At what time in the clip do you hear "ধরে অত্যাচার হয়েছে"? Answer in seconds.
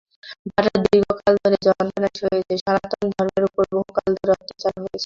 4.17-4.97